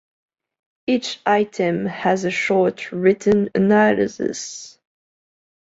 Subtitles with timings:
[0.87, 4.79] Each item has a short written analysis.